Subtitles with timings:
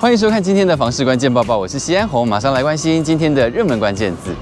[0.00, 4.32] 欢迎收看今天的房市关键报报，我是西安红，马上来关心今天的热门关键字。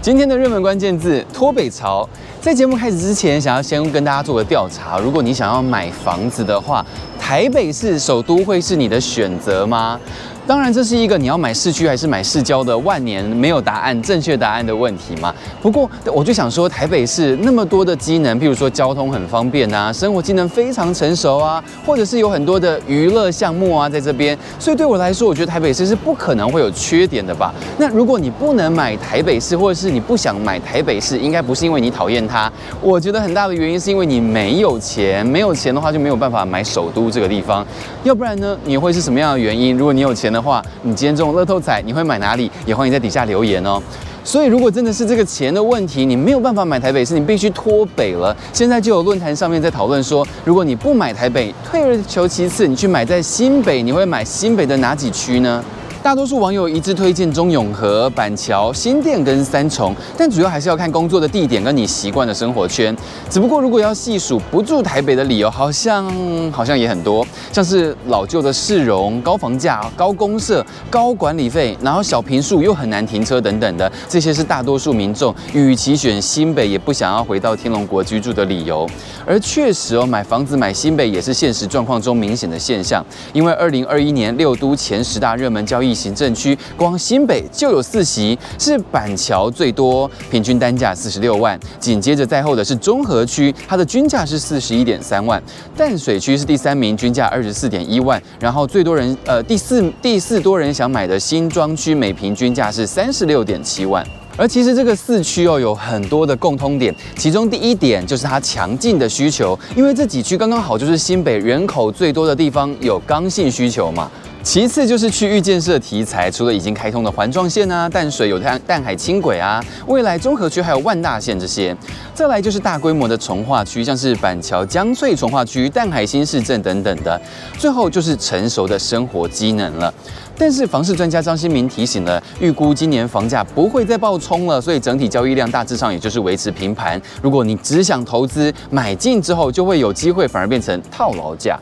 [0.00, 2.08] 今天的热门关键字脱北潮。
[2.40, 6.82] 在节目开始之前，想要先跟大家做个调查，如果你想要买房子的话，
[7.20, 10.00] 台北市首都会是你的选择吗？
[10.48, 15.30] 当然，这是一个你要买市区还是买市郊的万年没有答案、正确答案的问题嘛。
[15.60, 27.52] 不过，我就想说，台北市那么多的机能，譬如说交通很方便啊，生活机能非常成熟啊，或者是有很多的娱乐项目啊，在这边，所以对我来说，我觉得台北市是不可能会有缺点的吧。
[27.76, 37.66] 那如果你不能买台北市，或者是你不想买台北市，应该不是因为你讨厌它，我觉得很大的原因是因为你没有钱，没有钱的话就没有办法买首都这个地方。
[38.02, 39.76] 要不然呢，你会是什么样的原因？
[39.76, 42.48] 如果你有钱呢的话，你今天中乐透彩，你会买哪里？
[42.64, 43.82] 也欢迎在底下留言哦。
[44.22, 48.36] 所以，如果真的是这个钱的问题，你没有办法买台北市，你必须脱北了。
[48.52, 55.64] 现在就有论坛上面在讨论说，如果你不买台北，退而求其次，你去买在新北，你会买新北的哪几区呢？
[56.00, 62.96] 大多数网友一致推荐中永和、板桥、新店跟三重，但主要还是要看工作的地点跟你习惯的生活圈。
[63.28, 66.08] 只不过如果要细数不住台北的理由，好像
[66.52, 78.88] 好像也很多，像是老旧的市容、高房价、高公设、高管理费，然后小坪数又很难停车等等的，这些是大多数民众与其选新北也不想要回到天龙国居住的理由。
[79.26, 85.87] 而确实哦，买房子买新北也是现实状况中明显的现象，因为二零二一年六都前十大热门交易。
[85.94, 91.58] 行政区光新北就有四席，是板桥最多，平均单价四十六万。
[91.78, 95.42] 紧接着在后的是中和区，它的均价是四十一点三万。
[95.76, 98.22] 淡水区是第三名，均价二十四点一万。
[98.40, 104.06] 然后最多人呃第四第四多人想买的新庄区，每平均价是三十六点七万。
[104.36, 114.08] 而其实这个四区哦有很多的共通点，其中第一点就是它强劲的需求，因为这几区刚刚好就是新北人口最多的地方，有刚性需求嘛。
[114.42, 121.76] 其次就是区域建设题材，除了已经开通的环状线啊，淡水有淡淡海轻轨啊，未来中和区还有万大线这些。
[122.14, 127.20] 再来就是大规模的重化区，像是板桥江翠重化区、淡海新市镇等等的。
[127.58, 129.92] 最后就是成熟的生活机能了。
[130.38, 137.00] 但是房市专家张新民提醒了，预估今年房价不会再暴冲了，所以整体交易量大致上也就是维持平盘。
[137.20, 141.58] 如果你只想投资，买进之后就会有机会反而变成套牢价。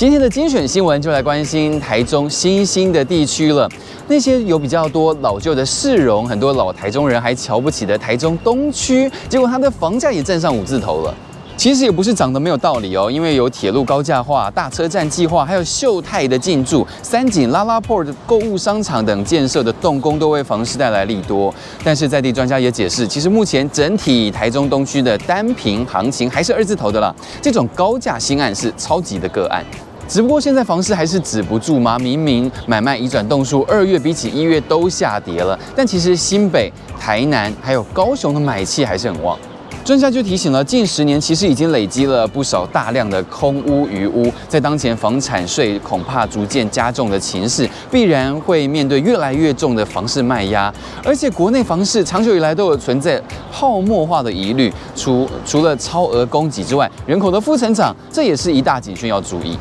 [0.00, 3.68] 今天的精选新闻就来关心台中新兴的地区了。
[4.08, 11.14] 那些有比较多老旧的市容，很多老台中人还瞧不起的台中东区，结果它的房价也站上五字头了。
[11.54, 21.54] 其实也不是涨得没有道理哦，因为有铁路高架化、大车站计划，还有秀泰的进驻、三井拉拉 port 购物商场等建设的动工，都为房市带来利多。
[21.84, 29.62] 但是在地专家也解释，其实目前整体台中东区的单坪行情还是二字头的啦，这种高价新案是超级的个案。
[30.10, 31.96] 只不过现在房市还是止不住吗？
[32.00, 39.38] 明明买卖移转动数二月比起一月都下跌了，但其实新北、台南还有高雄的买气还是很旺。
[39.84, 50.74] 专家就提醒了，近十年其实已经累积了不少大量的空屋余屋，在当前房产税恐怕逐渐加重的情势，必然会面对越来越重的房市卖压。
[51.04, 53.22] 而且国内房市长久以来都有存在
[53.52, 59.56] 泡沫化的疑虑，除除了超额供给之外，人口的负成长，这也是一大警讯要注意。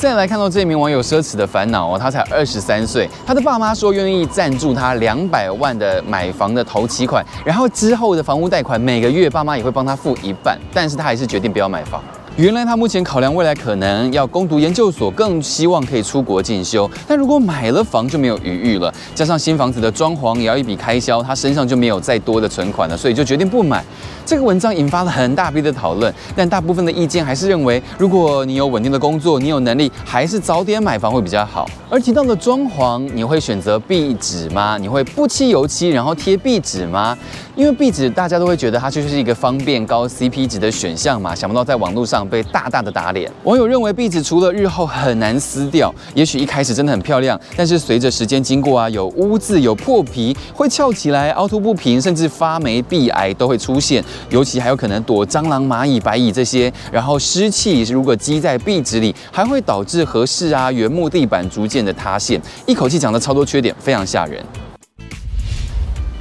[0.00, 12.02] 再来看到这名网友奢侈的烦恼哦，他才二十三岁，他的爸妈说愿意赞助他两百万的买房的头期款，然后之后的房屋贷款每个月爸妈也会帮他付一半，但是他还是决定不要买房。
[12.40, 16.90] 原来他目前考量未来可能要攻读研究所，更希望可以出国进修。
[17.06, 23.84] 但如果买了房就没有余裕了，加上新房子的装潢也要一笔开销，他身上就没有再多的存款了，所以就决定不买。
[24.24, 31.68] 这个文章引发了很大批的讨论，但大部分的意见还是认为，如果你有稳定的工作，你有能力，还是早点买房会比较好。
[31.90, 34.78] 而提到的装潢，你会选择壁纸吗？
[34.78, 37.14] 你会不漆油漆，然后贴壁纸吗？
[37.56, 43.30] 因为壁纸大家都会觉得它就是一个方便高 CP 值的选项嘛，想不到在网络上被大大的打脸。
[43.44, 54.02] 网友认为壁纸除了日后很难撕掉，也许一开始真的很漂亮，但是随着时间经过啊，有污渍、有破皮，会翘起来、凹凸不平，甚至发霉、壁癌都会出现。
[54.30, 56.72] 尤其还有可能躲蟑螂、蚂蚁、白蚁这些。
[56.90, 62.40] 然后湿气如果积在壁纸里，还会导致合适啊、原木地板逐渐的塌陷。
[62.66, 64.42] 一口气讲了超多缺点，非常吓人。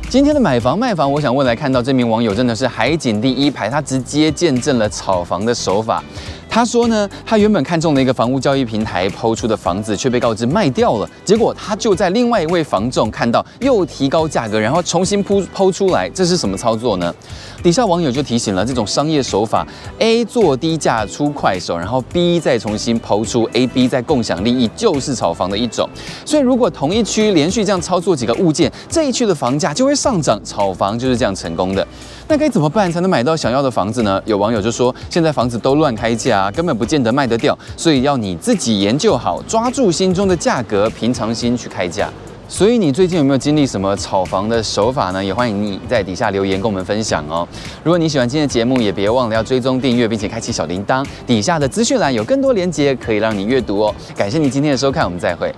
[0.09, 6.03] 今天的买房卖房，我想问来看到这名网友真的是海景第一排，他直接见证了炒房的手法。
[6.49, 11.07] 他说呢，他原本看中了一个房屋交易平台抛出的房子，却被告知卖掉了。
[11.23, 17.13] 结果他就在另外一位房仲看到，又提高价格，然后重新铺抛出来，这是什么操作呢？
[17.61, 19.65] 底下网友就提醒了，这种商业手法
[19.99, 25.87] ，A 做低价出快手，然后 B 再重新抛出，A、B 再共享利益，就是炒房的一种。
[26.25, 31.85] 所以如果同一区连续这样操作几个物件，这一区的房价就会上涨，炒房就是这样成功的。
[32.31, 34.21] 那该怎么办才能买到想要的房子呢？
[34.23, 42.07] 有网友就说，现在房子都乱开价，根本不见得卖得掉，所以要你自己研究好，抓住心中的价格，平常心去开价。
[42.47, 45.25] 所以你最近有没有经历什么炒房的手法呢？
[45.25, 47.47] 也欢迎你在底下留言跟我们分享哦。
[47.83, 51.03] 如果你喜欢今天的节目，也别忘了要追踪订阅，并且开启小铃铛。
[51.25, 53.95] 底下的资讯栏有更多连接可以让你阅读哦。
[54.15, 55.51] 感谢你今天的收看，我们再会。